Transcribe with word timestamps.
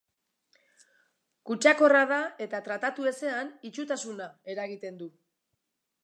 Kutsakorra 1.49 1.99
da, 2.11 2.17
eta 2.45 2.61
tratatu 2.67 3.05
ezean 3.11 3.51
itsutasuna 3.71 4.31
eragiten 4.55 4.97
du. 5.03 5.09